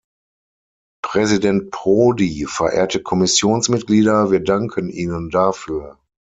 Präsident 1.03 1.69
Prodi, 1.69 2.47
verehrte 2.49 3.03
Kommissionsmitglieder, 3.03 4.31
wir 4.31 4.39
danken 4.39 4.89
Ihnen 4.89 5.29
dafür. 5.29 5.99